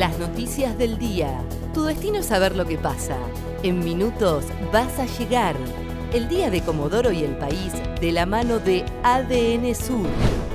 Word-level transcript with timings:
Las 0.00 0.18
noticias 0.18 0.78
del 0.78 0.96
día. 0.96 1.42
Tu 1.74 1.84
destino 1.84 2.20
es 2.20 2.24
saber 2.24 2.56
lo 2.56 2.64
que 2.64 2.78
pasa. 2.78 3.18
En 3.62 3.80
minutos 3.80 4.46
vas 4.72 4.98
a 4.98 5.04
llegar. 5.04 5.54
El 6.14 6.26
día 6.26 6.48
de 6.48 6.62
Comodoro 6.62 7.12
y 7.12 7.22
el 7.22 7.36
país 7.36 7.74
de 8.00 8.10
la 8.10 8.24
mano 8.24 8.60
de 8.60 8.82
ADN 9.02 9.74
Sur. 9.74 10.06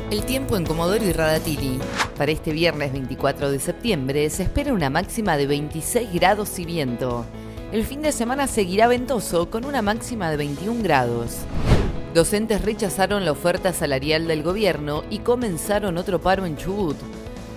El 0.10 0.26
tiempo 0.26 0.58
en 0.58 0.66
Comodoro 0.66 1.06
y 1.06 1.12
Radatili. 1.12 1.78
Para 2.18 2.32
este 2.32 2.54
viernes 2.54 2.92
24 2.92 3.52
de 3.52 3.60
septiembre 3.60 4.28
se 4.32 4.42
espera 4.42 4.74
una 4.74 4.90
máxima 4.90 5.38
de 5.38 5.46
26 5.46 6.12
grados 6.12 6.58
y 6.58 6.66
viento. 6.66 7.24
El 7.72 7.84
fin 7.86 8.02
de 8.02 8.14
semana 8.14 8.48
seguirá 8.48 8.88
ventoso 8.88 9.52
con 9.52 9.66
una 9.66 9.84
máxima 9.84 10.32
de 10.32 10.38
21 10.38 10.82
grados. 10.82 11.38
Docentes 12.16 12.64
rechazaron 12.64 13.26
la 13.26 13.34
oferta 13.34 13.74
salarial 13.74 14.28
del 14.28 14.42
gobierno 14.42 15.04
y 15.12 15.20
comenzaron 15.20 16.00
otro 16.00 16.20
paro 16.20 16.48
en 16.48 16.58
Chubut. 16.58 16.98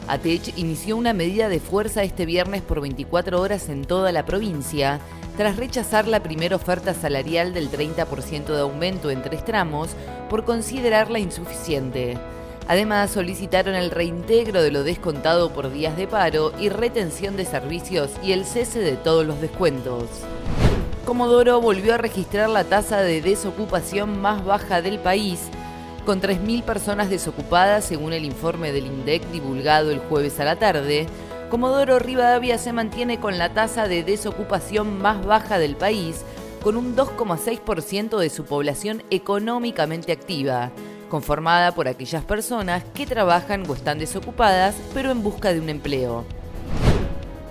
ATECH 0.09 0.57
inició 0.57 0.97
una 0.97 1.13
medida 1.13 1.49
de 1.49 1.61
fuerza 1.61 2.03
este 2.03 2.25
viernes 2.25 2.63
por 2.63 2.81
24 2.81 3.41
horas 3.41 3.69
en 3.69 3.85
toda 3.85 4.11
la 4.11 4.25
provincia, 4.25 5.01
tras 5.37 5.57
rechazar 5.57 6.09
la 6.09 6.23
primera 6.23 6.57
oferta 6.57 6.95
salarial 6.95 7.53
del 7.53 7.71
30% 7.71 8.47
de 8.47 8.61
aumento 8.61 9.11
en 9.11 9.23
tres 9.23 9.45
tramos 9.45 9.91
por 10.31 10.45
considerarla 10.45 11.19
insuficiente. 11.19 12.17
Además, 12.67 13.11
solicitaron 13.11 13.75
el 13.75 13.91
reintegro 13.91 14.63
de 14.63 14.71
lo 14.71 14.83
descontado 14.83 15.51
por 15.53 15.71
días 15.71 15.97
de 15.97 16.07
paro 16.07 16.53
y 16.59 16.71
retención 16.71 17.37
de 17.37 17.45
servicios 17.45 18.11
y 18.23 18.33
el 18.33 18.45
cese 18.45 18.81
de 18.81 18.97
todos 18.97 19.27
los 19.27 19.41
descuentos. 19.41 20.05
Comodoro 21.05 21.61
volvió 21.61 21.95
a 21.95 21.99
registrar 21.99 22.51
la 22.51 22.65
tasa 22.65 23.01
de 23.01 23.23
desocupación 23.23 24.21
más 24.21 24.45
baja 24.45 24.83
del 24.83 24.99
país, 24.99 25.41
con 26.09 26.23
3.000 26.23 26.63
personas 26.63 27.11
desocupadas 27.11 27.85
según 27.85 28.15
el 28.15 28.25
informe 28.25 28.73
del 28.73 28.87
INDEC 28.87 29.31
divulgado 29.31 29.91
el 29.91 29.99
jueves 29.99 30.41
a 30.41 30.45
la 30.47 30.57
tarde. 30.57 31.05
Comodoro 31.51 31.99
Rivadavia 31.99 32.57
se 32.57 32.73
mantiene 32.73 33.21
con 33.21 33.37
la 33.37 33.53
tasa 33.53 33.89
de 33.89 34.05
desocupación 34.05 35.03
más 35.03 35.23
baja 35.27 35.59
del 35.59 35.77
país, 35.77 36.25
con 36.63 36.79
un 36.79 36.97
2,6% 36.97 38.17
de 38.17 38.31
su 38.31 38.47
población 38.47 39.03
económicamente 39.11 40.11
activa, 40.11 40.71
conformada 41.11 41.73
por 41.73 41.89
aquellas 41.89 42.25
personas 42.25 42.85
que 42.95 43.05
trabajan 43.05 43.69
o 43.69 43.75
están 43.75 43.99
desocupadas, 43.99 44.77
pero 44.95 45.11
en 45.11 45.23
busca 45.23 45.53
de 45.53 45.61
un 45.61 45.69
empleo. 45.69 46.25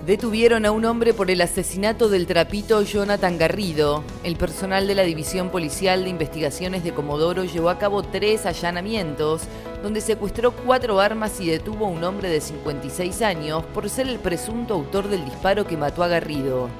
Detuvieron 0.08 0.64
a 0.64 0.70
un 0.70 0.86
hombre 0.86 1.12
por 1.12 1.30
el 1.30 1.42
asesinato 1.42 2.08
del 2.08 2.26
trapito 2.26 2.80
Jonathan 2.80 3.36
Garrido. 3.36 4.02
El 4.24 4.36
personal 4.36 4.86
de 4.86 4.94
la 4.94 5.02
División 5.02 5.50
Policial 5.50 6.02
de 6.02 6.08
Investigaciones 6.08 6.82
de 6.82 6.94
Comodoro 6.94 7.44
llevó 7.44 7.68
a 7.68 7.78
cabo 7.78 8.02
tres 8.02 8.46
allanamientos, 8.46 9.42
donde 9.82 10.00
secuestró 10.00 10.52
cuatro 10.52 10.98
armas 10.98 11.38
y 11.42 11.50
detuvo 11.50 11.84
a 11.84 11.90
un 11.90 12.02
hombre 12.04 12.30
de 12.30 12.40
56 12.40 13.20
años 13.20 13.62
por 13.74 13.90
ser 13.90 14.08
el 14.08 14.18
presunto 14.18 14.72
autor 14.72 15.08
del 15.08 15.26
disparo 15.26 15.66
que 15.66 15.76
mató 15.76 16.02
a 16.02 16.08
Garrido. 16.08 16.70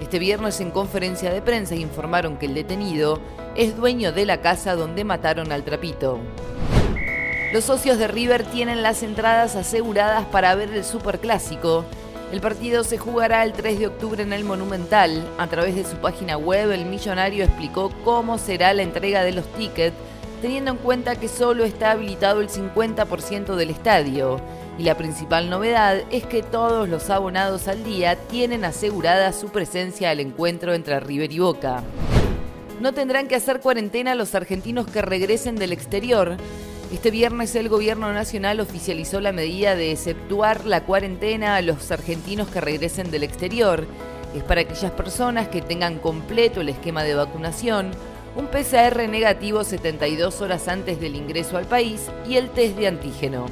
Este 0.00 0.18
viernes 0.18 0.60
en 0.60 0.72
conferencia 0.72 1.32
de 1.32 1.40
prensa 1.40 1.76
informaron 1.76 2.36
que 2.36 2.46
el 2.46 2.54
detenido 2.54 3.20
es 3.54 3.76
dueño 3.76 4.10
de 4.10 4.26
la 4.26 4.40
casa 4.40 4.74
donde 4.74 5.04
mataron 5.04 5.52
al 5.52 5.62
trapito. 5.62 6.18
Los 7.52 7.62
socios 7.62 7.98
de 7.98 8.08
River 8.08 8.42
tienen 8.42 8.82
las 8.82 9.04
entradas 9.04 9.54
aseguradas 9.54 10.24
para 10.24 10.56
ver 10.56 10.70
el 10.70 10.84
Superclásico. 10.84 11.84
El 12.32 12.40
partido 12.40 12.82
se 12.82 12.96
jugará 12.96 13.44
el 13.44 13.52
3 13.52 13.78
de 13.78 13.86
octubre 13.88 14.22
en 14.22 14.32
el 14.32 14.42
Monumental. 14.42 15.22
A 15.36 15.48
través 15.48 15.74
de 15.76 15.84
su 15.84 15.96
página 15.96 16.38
web, 16.38 16.70
el 16.70 16.86
millonario 16.86 17.44
explicó 17.44 17.92
cómo 18.04 18.38
será 18.38 18.72
la 18.72 18.82
entrega 18.82 19.22
de 19.22 19.32
los 19.32 19.44
tickets, 19.52 19.94
teniendo 20.40 20.70
en 20.70 20.78
cuenta 20.78 21.16
que 21.16 21.28
solo 21.28 21.62
está 21.64 21.90
habilitado 21.90 22.40
el 22.40 22.48
50% 22.48 23.54
del 23.54 23.68
estadio. 23.68 24.40
Y 24.78 24.84
la 24.84 24.96
principal 24.96 25.50
novedad 25.50 25.98
es 26.10 26.24
que 26.24 26.42
todos 26.42 26.88
los 26.88 27.10
abonados 27.10 27.68
al 27.68 27.84
día 27.84 28.16
tienen 28.16 28.64
asegurada 28.64 29.34
su 29.34 29.50
presencia 29.50 30.08
al 30.08 30.20
encuentro 30.20 30.72
entre 30.72 31.00
River 31.00 31.30
y 31.32 31.38
Boca. 31.38 31.82
No 32.80 32.94
tendrán 32.94 33.28
que 33.28 33.36
hacer 33.36 33.60
cuarentena 33.60 34.14
los 34.14 34.34
argentinos 34.34 34.86
que 34.86 35.02
regresen 35.02 35.56
del 35.56 35.72
exterior. 35.72 36.38
Este 36.92 37.10
viernes 37.10 37.54
el 37.54 37.70
gobierno 37.70 38.12
nacional 38.12 38.60
oficializó 38.60 39.22
la 39.22 39.32
medida 39.32 39.74
de 39.74 39.92
exceptuar 39.92 40.66
la 40.66 40.84
cuarentena 40.84 41.56
a 41.56 41.62
los 41.62 41.90
argentinos 41.90 42.48
que 42.48 42.60
regresen 42.60 43.10
del 43.10 43.22
exterior. 43.22 43.86
Es 44.36 44.42
para 44.42 44.60
aquellas 44.60 44.90
personas 44.90 45.48
que 45.48 45.62
tengan 45.62 45.98
completo 45.98 46.60
el 46.60 46.68
esquema 46.68 47.02
de 47.02 47.14
vacunación, 47.14 47.92
un 48.36 48.46
PCR 48.46 49.08
negativo 49.08 49.64
72 49.64 50.42
horas 50.42 50.68
antes 50.68 51.00
del 51.00 51.16
ingreso 51.16 51.56
al 51.56 51.64
país 51.64 52.10
y 52.28 52.36
el 52.36 52.50
test 52.50 52.76
de 52.76 52.88
antígeno. 52.88 53.46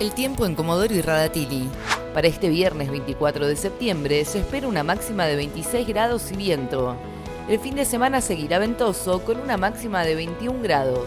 El 0.00 0.12
tiempo 0.12 0.44
en 0.44 0.56
Comodoro 0.56 0.92
y 0.92 1.00
Radatili. 1.00 1.68
Para 2.12 2.26
este 2.26 2.48
viernes 2.48 2.90
24 2.90 3.46
de 3.46 3.54
septiembre 3.54 4.24
se 4.24 4.40
espera 4.40 4.66
una 4.66 4.82
máxima 4.82 5.26
de 5.26 5.36
26 5.36 5.86
grados 5.86 6.32
y 6.32 6.36
viento. 6.36 6.96
El 7.48 7.60
fin 7.60 7.76
de 7.76 7.84
semana 7.84 8.20
seguirá 8.20 8.58
ventoso 8.58 9.24
con 9.24 9.40
una 9.40 9.56
máxima 9.56 10.02
de 10.02 10.16
21 10.16 10.60
grados. 10.60 11.06